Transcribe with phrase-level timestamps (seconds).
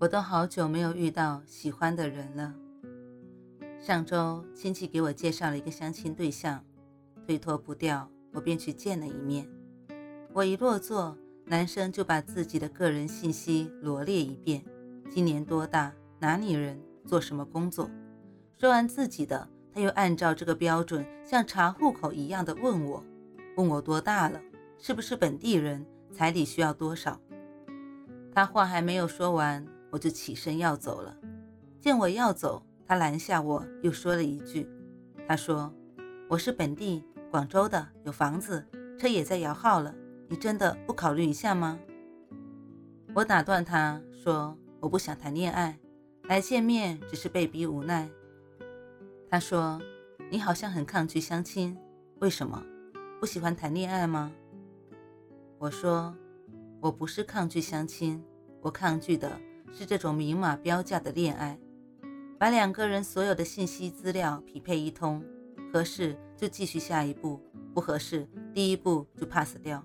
[0.00, 2.54] 我都好久没有遇到喜欢的人了。
[3.80, 6.64] 上周亲戚给我介绍了一个相亲对象，
[7.26, 9.48] 推脱不掉，我便去见了一面。
[10.32, 14.64] 我一落座，男生就把自己的个人信息罗列一遍：
[15.10, 17.88] 今年多大，哪里人，做什么工作。
[18.58, 23.04] 说完自己的，他又按照这个标准，像查户口一样的问我：
[23.56, 24.40] 问我多大了，
[24.76, 27.20] 是不是本地人，彩礼需要多少？
[28.34, 29.64] 他话还没有说完。
[29.94, 31.16] 我就起身要走了，
[31.80, 34.68] 见我要走，他拦下我，又说了一句
[35.28, 35.72] ：“他说
[36.28, 38.66] 我是本地广州的，有房子，
[38.98, 39.94] 车也在摇号了，
[40.28, 41.78] 你真的不考虑一下吗？”
[43.14, 45.78] 我打断他说：“我不想谈恋爱，
[46.24, 48.10] 来见面只是被逼无奈。”
[49.30, 49.80] 他说
[50.28, 51.78] ：“你好像很抗拒相亲，
[52.18, 52.60] 为什么？
[53.20, 54.32] 不喜欢谈恋爱吗？”
[55.58, 56.12] 我说
[56.82, 58.20] ：“我不是抗拒相亲，
[58.60, 59.30] 我抗拒的。”
[59.76, 61.58] 是这种明码标价的恋爱，
[62.38, 65.20] 把两个人所有的信息资料匹配一通，
[65.72, 67.40] 合适就继续下一步，
[67.74, 69.84] 不合适第一步就 pass 掉。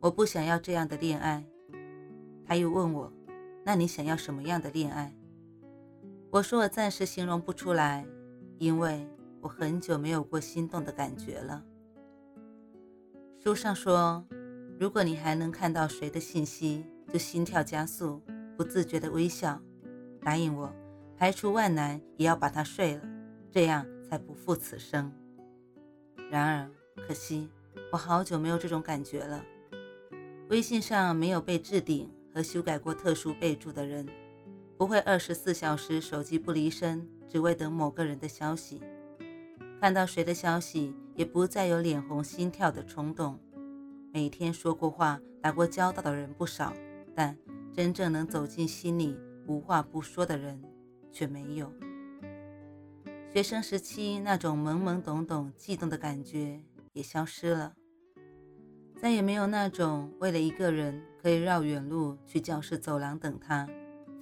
[0.00, 1.44] 我不想要这样的恋爱。
[2.44, 3.10] 他又问我
[3.64, 5.14] ：“那你想要什么样的恋爱？”
[6.30, 8.04] 我说：“我暂时形容不出来，
[8.58, 9.08] 因为
[9.40, 11.64] 我很久没有过心动的感觉了。”
[13.38, 14.26] 书上说，
[14.78, 18.20] 如果你还能看到谁的信息，就心跳加速。
[18.56, 19.60] 不自觉的微笑，
[20.22, 20.72] 答应我，
[21.16, 23.02] 排除万难也要把他睡了，
[23.50, 25.12] 这样才不负此生。
[26.30, 26.70] 然而，
[27.06, 27.48] 可惜
[27.92, 29.44] 我好久没有这种感觉了。
[30.48, 34.06] 微信上没有被置顶和修改过特殊备注的人，
[34.76, 38.80] 不会二十四小时手机不离身，只为等某个人的消息。
[39.80, 43.38] 看到谁的消息，也不再有脸红心跳的冲动。
[44.12, 46.72] 每天说过话、打过交道的人不少，
[47.14, 47.36] 但。
[47.74, 49.18] 真正能走进心里、
[49.48, 50.62] 无话不说的人
[51.10, 51.72] 却没有。
[53.32, 56.60] 学生时期那种懵懵懂懂、悸动的感觉
[56.92, 57.74] 也消失了，
[58.96, 63.68] 再也没有那种为了一个人可以绕远路去教室走廊等他，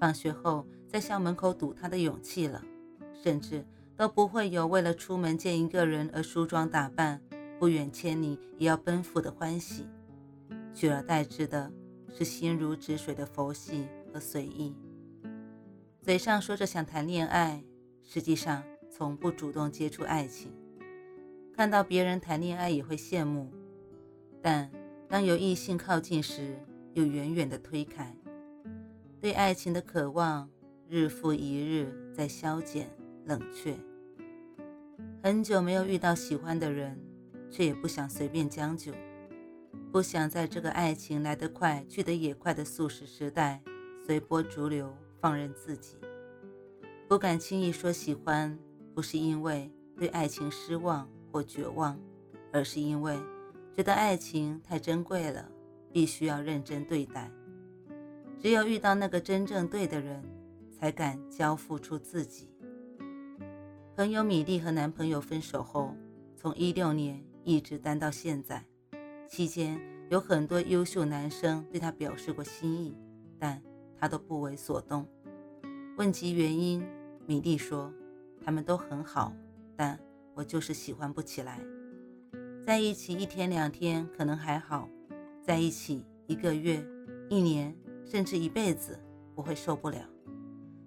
[0.00, 2.64] 放学后在校门口堵他的勇气了，
[3.12, 7.20] 甚至都不会有为了出门见一个人而梳妆打扮、
[7.58, 9.86] 不远千里也要奔赴的欢喜，
[10.72, 11.70] 取而代之的。
[12.12, 14.74] 是心如止水的佛系和随意，
[16.02, 17.64] 嘴上说着想谈恋爱，
[18.02, 20.52] 实际上从不主动接触爱情。
[21.54, 23.50] 看到别人谈恋爱也会羡慕，
[24.40, 24.70] 但
[25.08, 26.58] 当有异性靠近时，
[26.94, 28.14] 又远远的推开。
[29.20, 30.50] 对爱情的渴望
[30.88, 32.90] 日复一日在消减
[33.24, 33.76] 冷却。
[35.22, 37.00] 很久没有遇到喜欢的人，
[37.50, 38.92] 却也不想随便将就。
[39.92, 43.60] 不想在这个爱情来得快去得也快的速食时代
[44.06, 45.98] 随波逐流，放任自己。
[47.06, 48.58] 不敢轻易说喜欢，
[48.94, 52.00] 不是因为对爱情失望或绝望，
[52.50, 53.18] 而是因为
[53.76, 55.46] 觉得爱情太珍贵了，
[55.92, 57.30] 必须要认真对待。
[58.40, 60.24] 只有遇到那个真正对的人，
[60.72, 62.48] 才敢交付出自己。
[63.94, 65.94] 朋友米粒和男朋友分手后，
[66.34, 68.64] 从一六年一直单到现在。
[69.32, 72.94] 期间有很多优秀男生对她表示过心意，
[73.38, 73.62] 但
[73.98, 75.08] 她都不为所动。
[75.96, 76.86] 问及原因，
[77.24, 77.90] 米莉说
[78.44, 79.32] ：“他们都很好，
[79.74, 79.98] 但
[80.34, 81.58] 我就是喜欢不起来。
[82.66, 84.86] 在一起一天两天可能还好，
[85.40, 86.86] 在一起一个月、
[87.30, 89.00] 一年，甚至一辈子，
[89.34, 90.06] 我会受不了。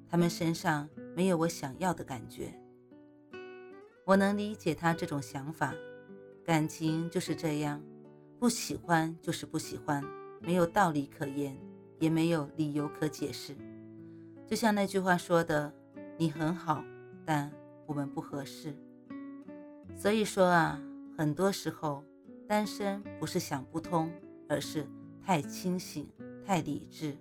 [0.08, 2.54] 他们身上没有我想要的感觉。
[4.06, 5.74] 我能理解他这种想法，
[6.44, 7.82] 感情就是这样。”
[8.38, 10.04] 不喜欢就是不喜欢，
[10.42, 11.58] 没有道理可言，
[12.00, 13.56] 也没有理由可解释。
[14.46, 15.74] 就像那句话说的
[16.20, 16.84] ：“你很好，
[17.26, 17.52] 但
[17.88, 18.76] 我们不合适。”
[19.96, 20.80] 所以说啊，
[21.18, 22.04] 很多时候
[22.48, 24.12] 单身不是想不通，
[24.50, 24.86] 而是
[25.24, 26.08] 太清醒、
[26.46, 27.18] 太理智。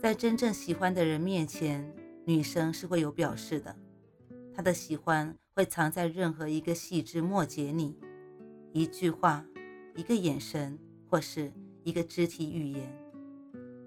[0.00, 1.94] 在真正喜欢的人面前，
[2.24, 3.76] 女生是会有表示的，
[4.54, 7.96] 她的喜欢会藏在任何一个细枝末节里，
[8.72, 9.44] 一句话。
[9.98, 10.78] 一个眼神，
[11.10, 11.52] 或是
[11.82, 12.96] 一个肢体语言，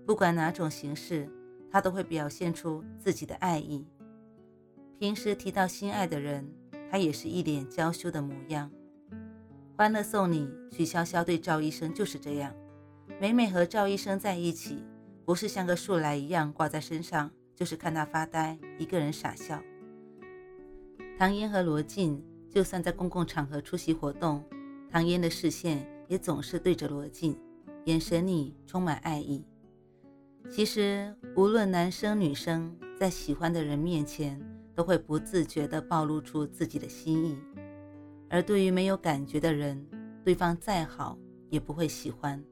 [0.05, 1.29] 不管哪种形式，
[1.71, 3.87] 他都会表现出自己的爱意。
[4.99, 6.45] 平时提到心爱的人，
[6.91, 8.69] 他也是一脸娇羞的模样。
[9.77, 12.53] 欢乐送你，曲筱绡对赵医生就是这样。
[13.17, 14.83] 每每和赵医生在一起，
[15.23, 19.63] 不是像个树懒一样挂在身上，就是看他发呆，一个人傻笑。
[21.17, 24.43] 唐嫣和罗晋就算在公共场合出席活动，
[24.91, 27.39] 唐嫣的视线也总是对着罗晋，
[27.85, 29.45] 眼神里充满爱意。
[30.49, 34.37] 其实，无论男生女生，在喜欢的人面前，
[34.75, 37.37] 都会不自觉地暴露出自己的心意。
[38.29, 39.87] 而对于没有感觉的人，
[40.21, 41.17] 对方再好
[41.49, 42.43] 也不会喜欢。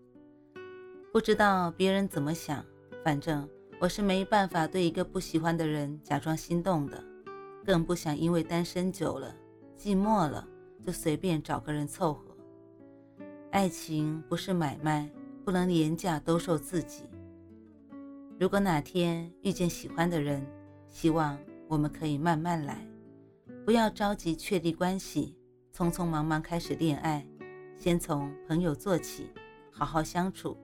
[1.12, 2.64] 不知道别人怎么想，
[3.04, 3.46] 反正
[3.82, 7.04] 我是没办法对一个不喜欢的人假装心动的，
[7.66, 9.36] 更不想因为单身久了、
[9.78, 10.48] 寂寞了
[10.86, 12.29] 就随便找个人凑合。
[13.52, 15.10] 爱情不是买卖，
[15.44, 17.04] 不能廉价兜售自己。
[18.40, 20.46] 如果哪天遇见喜欢的人，
[20.88, 21.36] 希望
[21.68, 22.88] 我们可以慢慢来，
[23.66, 25.36] 不要着急确立关系。
[25.76, 27.26] 匆匆忙忙开始恋爱，
[27.76, 29.32] 先从朋友做起，
[29.72, 30.56] 好好相处，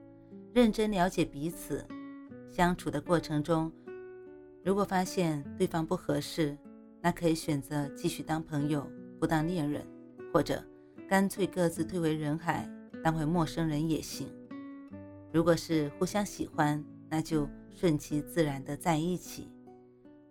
[0.52, 1.84] 认真了解彼此。
[2.48, 3.72] 相处的过程中，
[4.62, 6.56] 如果发现对方不合适，
[7.00, 8.86] 那可以选择继续当朋友，
[9.18, 9.84] 不当恋人，
[10.32, 10.62] 或者
[11.08, 12.68] 干脆各自退回人海，
[13.02, 14.26] 当回陌生人也行。
[15.32, 19.50] 如果是互相喜欢，那就顺其自然的在一起，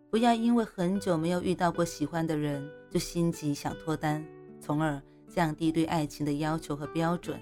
[0.10, 4.26] 不要因为很久没有遇到过喜欢的人，就心急想脱单。
[4.60, 7.40] 从而降低对爱情的要求和标准。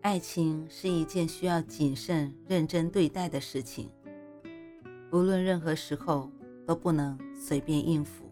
[0.00, 3.90] 爱情是一件需要谨慎认真对待的事情，
[5.12, 6.30] 无论任何时候
[6.66, 8.31] 都不能随便应付。